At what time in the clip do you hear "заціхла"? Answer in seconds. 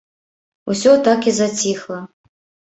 1.43-2.03